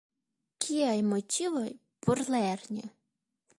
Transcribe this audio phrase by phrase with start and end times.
[0.65, 1.67] Kiaj motivoj
[2.07, 2.89] por lerni?